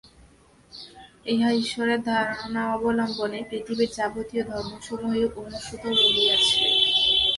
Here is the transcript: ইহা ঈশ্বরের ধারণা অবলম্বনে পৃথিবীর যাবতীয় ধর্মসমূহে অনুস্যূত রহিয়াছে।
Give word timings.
ইহা 1.25 1.49
ঈশ্বরের 1.53 1.99
ধারণা 2.03 2.61
অবলম্বনে 2.75 3.39
পৃথিবীর 3.49 3.89
যাবতীয় 3.97 4.43
ধর্মসমূহে 4.43 5.23
অনুস্যূত 5.39 5.83
রহিয়াছে। 5.93 6.63